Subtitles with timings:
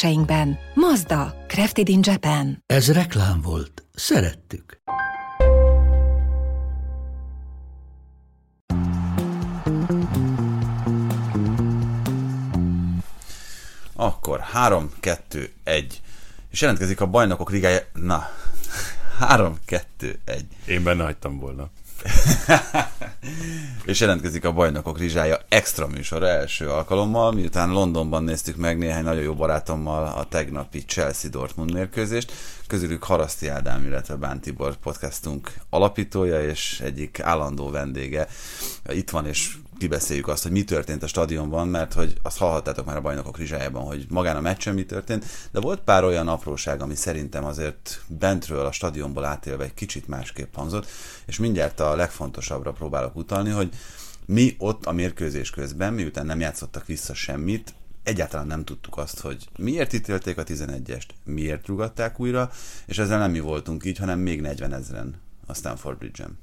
[0.00, 0.58] kereskedéseinkben.
[0.74, 2.62] Mazda, Crafted in Japan.
[2.66, 3.84] Ez reklám volt.
[3.94, 4.80] Szerettük.
[13.94, 16.02] Akkor 3, 2, 1.
[16.50, 17.80] És jelentkezik a bajnokok ligája...
[17.92, 18.28] Na,
[19.18, 20.46] 3, 2, 1.
[20.66, 21.70] Én benne hagytam volna.
[23.84, 29.22] és jelentkezik a bajnokok rizsája extra műsor első alkalommal, miután Londonban néztük meg néhány nagyon
[29.22, 32.32] jó barátommal a tegnapi Chelsea-Dortmund mérkőzést.
[32.66, 38.28] Közülük Haraszti Ádám, illetve Bán Tibor podcastunk alapítója és egyik állandó vendége.
[38.92, 42.96] Itt van, és kibeszéljük azt, hogy mi történt a stadionban, mert hogy azt hallhattátok már
[42.96, 46.94] a bajnokok rizsájában, hogy magán a meccsen mi történt, de volt pár olyan apróság, ami
[46.94, 50.86] szerintem azért bentről a stadionból átélve egy kicsit másképp hangzott,
[51.26, 53.68] és mindjárt a legfontosabbra próbálok utalni, hogy
[54.26, 59.48] mi ott a mérkőzés közben, miután nem játszottak vissza semmit, egyáltalán nem tudtuk azt, hogy
[59.58, 62.50] miért ítélték a 11-est, miért rugatták újra,
[62.86, 66.38] és ezzel nem mi voltunk így, hanem még 40 ezeren a Stanford Bridge-en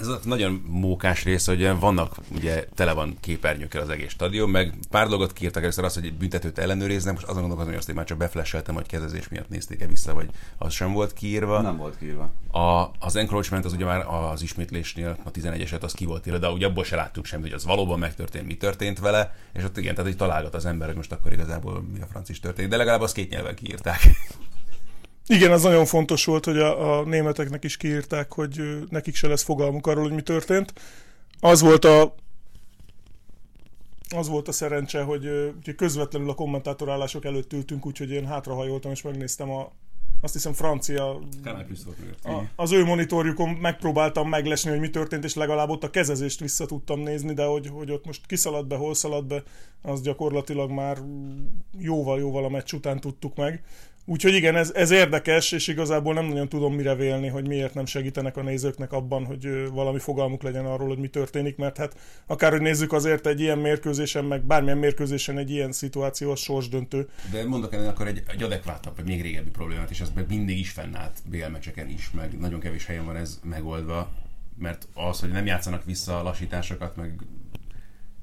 [0.00, 4.74] ez a nagyon mókás rész, hogy vannak, ugye tele van képernyőkkel az egész stadion, meg
[4.90, 7.94] pár dolgot kiírtak először azt, hogy egy büntetőt ellenőriznek, most azon gondolkozom, hogy azt én
[7.94, 10.28] már csak befleseltem, hogy kezezés miatt nézték-e vissza, vagy
[10.58, 11.60] az sem volt kiírva.
[11.60, 12.30] Nem volt kiírva.
[12.50, 16.48] A, az encroachment az ugye már az ismétlésnél, a 11-eset az ki volt írva, de
[16.48, 19.94] ugye abból se láttuk semmit, hogy az valóban megtörtént, mi történt vele, és ott igen,
[19.94, 23.00] tehát egy találgat az ember, hogy most akkor igazából mi a francis történt, de legalább
[23.00, 24.00] azt két nyelven kiírták.
[25.30, 29.42] Igen, az nagyon fontos volt, hogy a, a németeknek is kiírták, hogy nekik se lesz
[29.42, 30.72] fogalmuk arról, hogy mi történt.
[31.40, 32.14] Az volt a
[34.16, 35.26] az volt a szerencse, hogy
[35.60, 39.72] ugye közvetlenül a kommentátorállások előtt ültünk, úgyhogy én hátrahajoltam és megnéztem a,
[40.20, 41.18] azt hiszem francia...
[42.22, 46.66] A, az ő monitorjukon megpróbáltam meglesni, hogy mi történt, és legalább ott a kezezést vissza
[46.66, 49.42] tudtam nézni, de hogy, hogy ott most kiszaladt be, hol szaladt be,
[49.82, 50.98] az gyakorlatilag már
[51.78, 53.64] jóval-jóval a meccs után tudtuk meg.
[54.10, 57.86] Úgyhogy igen, ez, ez érdekes, és igazából nem nagyon tudom mire vélni, hogy miért nem
[57.86, 62.60] segítenek a nézőknek abban, hogy valami fogalmuk legyen arról, hogy mi történik, mert hát akárhogy
[62.60, 67.08] nézzük azért egy ilyen mérkőzésen, meg bármilyen mérkőzésen egy ilyen szituáció az sorsdöntő.
[67.32, 70.58] De mondok ennek akkor egy, egy adekvátabb, vagy még régebbi problémát, és ez meg mindig
[70.58, 74.12] is fennállt BL is, meg nagyon kevés helyen van ez megoldva,
[74.58, 77.20] mert az, hogy nem játszanak vissza a lassításokat, meg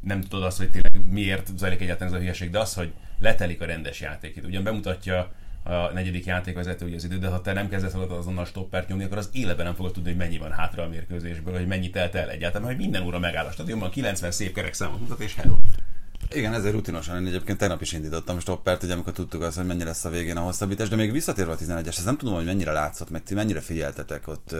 [0.00, 3.60] nem tudod azt, hogy tényleg miért zajlik egyáltalán ez a hülyeség, de az, hogy letelik
[3.60, 4.44] a rendes játékét.
[4.44, 5.32] Ugyan bemutatja
[5.62, 9.04] a negyedik játékvezető ugye az idő, de ha te nem kezdesz el azonnal stoppert nyomni,
[9.04, 12.14] akkor az életben nem fogod tudni, hogy mennyi van hátra a mérkőzésből, hogy mennyi telt
[12.14, 15.56] el egyáltalán, hogy minden óra megáll a stadionban, 90 szép kerek számot mutat, és hello.
[16.34, 17.20] Igen, ezért rutinosan.
[17.20, 20.36] Én egyébként tegnap is indítottam stoppert, ugye, amikor tudtuk azt, hogy mennyi lesz a végén
[20.36, 23.34] a hosszabbítás, de még visszatérve a 11-es, ez nem tudom, hogy mennyire látszott, meg ti
[23.34, 24.52] mennyire figyeltetek ott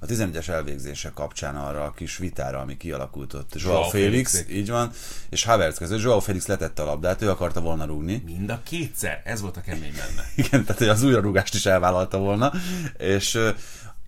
[0.00, 3.52] a 11-es elvégzése kapcsán arra a kis vitára, ami kialakult ott.
[3.56, 4.90] Joao Félix, Félix, így van,
[5.28, 6.00] és Havertz között.
[6.00, 8.22] Joao Félix letette a labdát, ő akarta volna rúgni.
[8.24, 10.28] Mind a kétszer, ez volt a kemény benne.
[10.36, 12.52] Igen, tehát hogy az újrarúgást is elvállalta volna,
[12.98, 13.38] és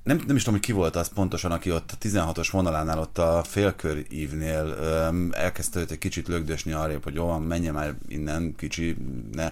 [0.06, 3.18] nem, nem is tudom, hogy ki volt az pontosan, aki ott a 16-os vonalánál, ott
[3.18, 8.54] a félkör ívnél öm, elkezdte őt egy kicsit lögdösni arrébb, hogy jó, menjen már innen,
[8.56, 8.96] kicsi,
[9.32, 9.48] ne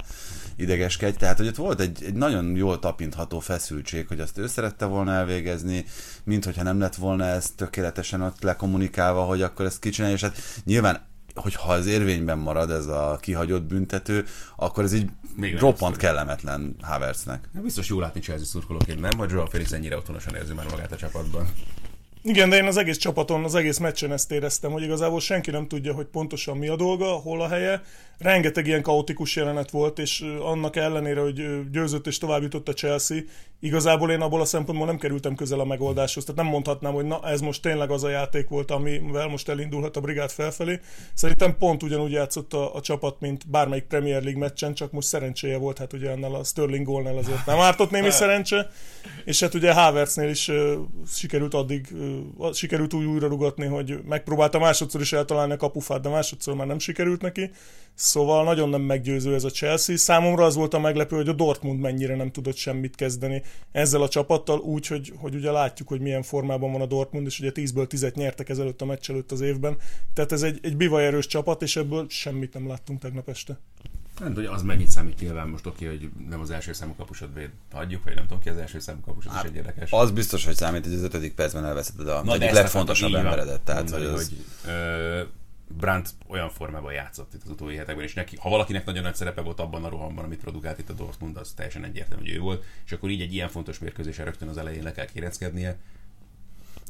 [0.57, 1.17] idegeskedj.
[1.17, 5.13] Tehát, hogy ott volt egy, egy nagyon jól tapintható feszültség, hogy azt ő szerette volna
[5.13, 5.85] elvégezni,
[6.25, 10.37] mint hogyha nem lett volna ez tökéletesen ott lekommunikálva, hogy akkor ezt kicsinálja, és hát
[10.65, 11.01] nyilván
[11.35, 14.25] hogyha az érvényben marad ez a kihagyott büntető,
[14.57, 17.49] akkor ez így Még roppant kellemetlen Havertznek.
[17.63, 19.11] Biztos jó látni Chelsea szurkolóként, nem?
[19.17, 21.47] Vagy Joao Felix ennyire otthonosan érzi már magát a csapatban?
[22.27, 25.69] Igen, de én az egész csapaton, az egész meccsen ezt éreztem, hogy igazából senki nem
[25.69, 27.83] tudja, hogy pontosan mi a dolga, hol a helye.
[28.19, 33.19] Rengeteg ilyen kaotikus jelenet volt, és annak ellenére, hogy győzött és tovább jutott a Chelsea,
[33.61, 36.25] igazából én abból a szempontból nem kerültem közel a megoldáshoz.
[36.25, 39.97] Tehát nem mondhatnám, hogy na ez most tényleg az a játék volt, amivel most elindulhat
[39.97, 40.81] a brigád felfelé.
[41.15, 45.57] Szerintem pont ugyanúgy játszott a, a csapat, mint bármelyik Premier League meccsen, csak most szerencséje
[45.57, 48.71] volt, hát ugye ennél a Sterling gólnál azért nem ártott némi szerencse,
[49.25, 50.73] és hát ugye Havertznél is uh,
[51.07, 52.14] sikerült addig uh,
[52.53, 56.79] sikerült úgy újra rugatni, hogy megpróbálta másodszor is eltalálni a kapufát, de másodszor már nem
[56.79, 57.51] sikerült neki.
[57.95, 59.97] Szóval nagyon nem meggyőző ez a Chelsea.
[59.97, 64.09] Számomra az volt a meglepő, hogy a Dortmund mennyire nem tudott semmit kezdeni ezzel a
[64.09, 67.87] csapattal, úgy, hogy, hogy ugye látjuk, hogy milyen formában van a Dortmund, és ugye 10-ből
[67.87, 69.77] 10 nyertek ezelőtt a meccs előtt az évben.
[70.15, 73.59] Tehát ez egy, egy bivaj erős csapat, és ebből semmit nem láttunk tegnap este.
[74.21, 77.51] Nem tudom, az megint számít nyilván most oké, hogy nem az első számú kapusod véd,
[77.73, 79.91] hagyjuk, vagy nem tudom ki az első számú kapusod, hát, is egy érdekes.
[79.91, 83.61] Az biztos, hogy számít, hogy az ötödik percben elveszíted a egyik legfontosabb emberedet.
[83.61, 84.29] Tehát, mondani, hogy, az...
[84.29, 85.23] hogy ö,
[85.79, 89.41] Brandt olyan formában játszott itt az utóbbi hetekben, és neki, ha valakinek nagyon nagy szerepe
[89.41, 92.65] volt abban a rohamban, amit produkált itt a Dortmund, az teljesen egyértelmű, hogy ő volt,
[92.85, 95.79] és akkor így egy ilyen fontos mérkőzésen rögtön az elején le kell kéreckednie,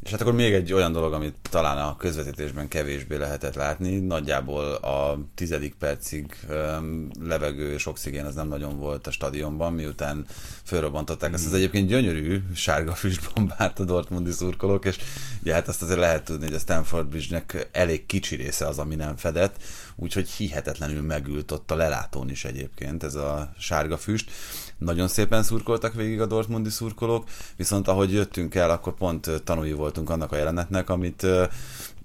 [0.02, 4.75] és hát akkor még egy olyan dolog, amit talán a közvetítésben kevésbé lehetett látni, nagyjából
[4.75, 10.26] a tizedik percig um, levegő és oxigén az nem nagyon volt a stadionban, miután
[10.64, 11.35] fölrobbantották mm.
[11.35, 14.99] ezt az egyébként gyönyörű sárga füstbombát a Dortmundi szurkolók, és
[15.41, 18.94] ugye hát azt azért lehet tudni, hogy a Stanford Bridge-nek elég kicsi része az, ami
[18.94, 19.62] nem fedett,
[19.97, 24.31] úgyhogy hihetetlenül megült ott a lelátón is egyébként ez a sárga füst.
[24.79, 30.10] Nagyon szépen szurkoltak végig a Dortmundi szurkolók, viszont ahogy jöttünk el, akkor pont tanúi voltunk
[30.10, 31.26] annak a jelenetnek, amit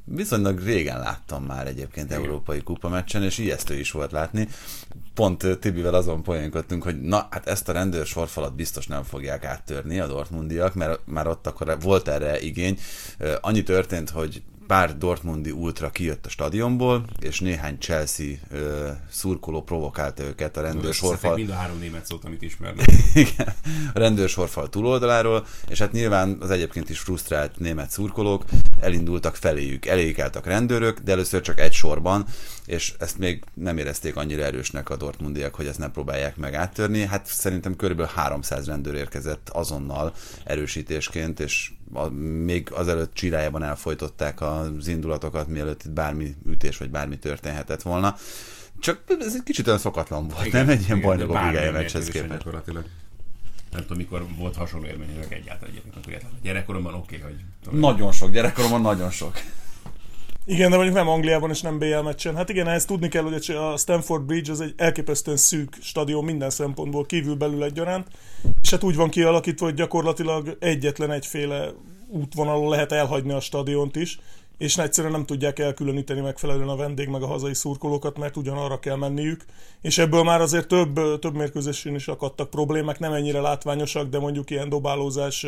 [0.03, 2.23] viszonylag régen láttam már egyébként Igen.
[2.23, 4.47] Európai Kupa meccsen, és ijesztő is volt látni.
[5.13, 9.99] Pont Tibivel azon poénkodtunk, hogy na, hát ezt a rendőr sorfalat biztos nem fogják áttörni
[9.99, 12.79] a Dortmundiak, mert már ott akkor volt erre igény.
[13.41, 18.59] Annyi történt, hogy pár Dortmundi ultra kijött a stadionból, és néhány Chelsea uh,
[19.11, 21.35] szurkoló provokálta őket a rendőrsorfal.
[21.35, 22.85] Mind a három német szót, amit ismernek.
[23.13, 23.53] Igen,
[23.93, 28.45] a rendőrsorfal túloldaláról, és hát nyilván az egyébként is frusztrált német szurkolók
[28.79, 29.85] elindultak feléjük.
[29.85, 32.25] Eléjük álltak rendőrök, de először csak egy sorban,
[32.65, 37.05] és ezt még nem érezték annyira erősnek a Dortmundiak, hogy ezt nem próbálják meg áttörni.
[37.05, 40.13] Hát szerintem körülbelül 300 rendőr érkezett azonnal
[40.43, 42.07] erősítésként, és a,
[42.43, 48.15] még azelőtt csirájában elfolytották az indulatokat, mielőtt itt bármi ütés vagy bármi történhetett volna.
[48.79, 52.45] Csak ez egy kicsit olyan szokatlan volt, igen, nem egy ilyen bajnokok ligája meccshez képest.
[53.71, 57.43] Nem tudom, mikor volt hasonló élmény, egyáltalán egyébként Gyerekkoromban oké, okay, hogy...
[57.63, 59.33] Tudom, nagyon sok, gyerekkoromban nagyon sok.
[60.49, 62.35] Igen, de mondjuk nem Angliában és nem BL meccsen.
[62.35, 66.49] Hát igen, ezt tudni kell, hogy a Stanford Bridge az egy elképesztően szűk stadion minden
[66.49, 68.07] szempontból, kívül belül egyaránt,
[68.61, 71.69] és hát úgy van kialakítva, hogy gyakorlatilag egyetlen egyféle
[72.07, 74.19] útvonalon lehet elhagyni a stadiont is,
[74.59, 78.95] és egyszerűen nem tudják elkülöníteni megfelelően a vendég meg a hazai szurkolókat, mert ugyanarra kell
[78.95, 79.45] menniük,
[79.81, 84.49] és ebből már azért több, több mérkőzésén is akadtak problémák, nem ennyire látványosak, de mondjuk
[84.49, 85.45] ilyen dobálózás,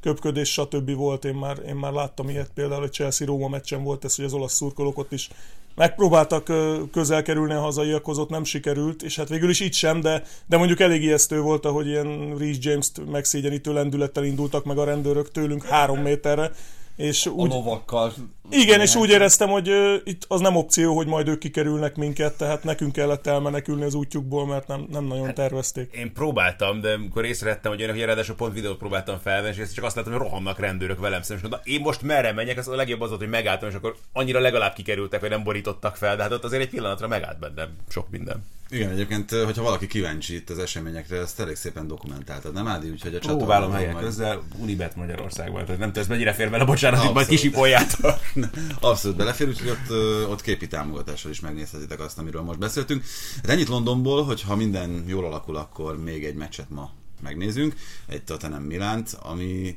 [0.00, 0.94] köpködés, stb.
[0.94, 4.32] volt, én már, én már láttam ilyet például, hogy Chelsea-Róma meccsen volt ez, hogy az
[4.32, 5.28] olasz szurkolók ott is
[5.74, 6.52] megpróbáltak
[6.92, 10.56] közel kerülni a hazaiakhoz, ott nem sikerült, és hát végül is itt sem, de, de
[10.56, 15.64] mondjuk elég ijesztő volt, ahogy ilyen Reece James-t megszégyenítő lendülettel indultak meg a rendőrök tőlünk
[15.64, 16.50] három méterre,
[16.96, 18.12] és úgy, a lovakkal.
[18.50, 22.36] Igen, és úgy éreztem, hogy uh, itt az nem opció, hogy majd ők kikerülnek minket,
[22.36, 25.92] tehát nekünk kellett elmenekülni az útjukból, mert nem, nem nagyon hát, tervezték.
[25.94, 29.96] Én próbáltam, de amikor észrevettem, hogy önök ráadásul pont videót próbáltam felvenni, és csak azt
[29.96, 33.08] láttam, hogy rohannak rendőrök velem szemben, és én most merre menjek, az a legjobb az
[33.08, 36.44] volt, hogy megálltam, és akkor annyira legalább kikerültek, hogy nem borítottak fel, de hát ott
[36.44, 38.44] azért egy pillanatra megállt bennem sok minden.
[38.70, 42.90] Igen, egyébként, hogyha valaki kíváncsi itt az eseményekre, ezt elég szépen dokumentáltad, nem Ádi?
[42.90, 43.38] Úgyhogy a csatornán...
[43.38, 44.04] Próbálom helyek majd...
[44.04, 48.14] közzel, Unibet Magyarországban, tehát nem tudsz, mennyire fér bele, bocsánat, hogy majd kisipoljátok.
[48.80, 49.90] Abszolút belefér, úgyhogy ott,
[50.30, 53.04] ott képi támogatással is megnézhetitek azt, amiről most beszéltünk.
[53.36, 56.90] Hát ennyit Londonból, hogy ha minden jól alakul, akkor még egy meccset ma
[57.22, 57.74] megnézünk,
[58.06, 59.76] egy Tottenham Milánt, ami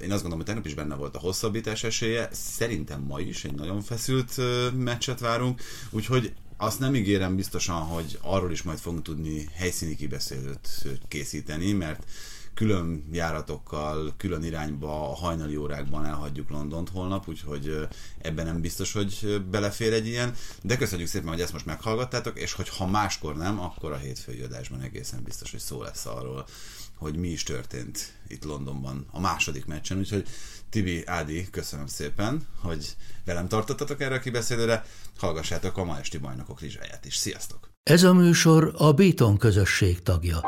[0.00, 3.54] én azt gondolom, hogy tegnap is benne volt a hosszabbítás esélye, szerintem ma is egy
[3.54, 4.40] nagyon feszült
[4.76, 5.60] meccset várunk,
[5.90, 10.68] úgyhogy azt nem ígérem biztosan, hogy arról is majd fogunk tudni helyszíni kibeszélőt
[11.08, 12.04] készíteni, mert
[12.60, 17.88] külön járatokkal, külön irányba a hajnali órákban elhagyjuk Londont holnap, úgyhogy
[18.18, 22.52] ebben nem biztos, hogy belefér egy ilyen, de köszönjük szépen, hogy ezt most meghallgattátok, és
[22.52, 26.46] hogy ha máskor nem, akkor a hétfői adásban egészen biztos, hogy szó lesz arról,
[26.94, 30.28] hogy mi is történt itt Londonban a második meccsen, úgyhogy
[30.70, 34.84] Tibi, Ádi, köszönöm szépen, hogy velem tartottatok erre a kibeszélőre,
[35.16, 37.16] hallgassátok a ma esti bajnokok rizsáját is.
[37.16, 37.70] Sziasztok!
[37.82, 40.40] Ez a műsor a Béton közösség tagja.